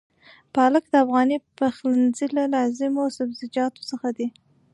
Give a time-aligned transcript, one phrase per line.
[0.55, 4.27] پالک د افغاني پخلنځي له لازمو سبزيجاتو څخه دی.